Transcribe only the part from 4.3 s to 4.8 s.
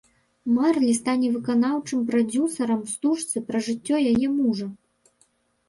мужа.